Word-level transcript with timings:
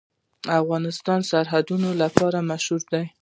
افغانستان 0.61 1.19
د 1.23 1.27
سرحدونه 1.31 1.89
لپاره 2.01 2.39
مشهور 2.51 2.81
دی. 2.91 3.05